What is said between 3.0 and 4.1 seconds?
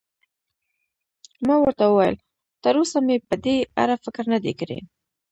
مې په دې اړه